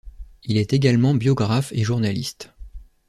Il 0.45 0.57
est 0.57 0.73
également 0.73 1.13
biographe 1.13 1.71
et 1.73 1.83
journaliste. 1.83 2.49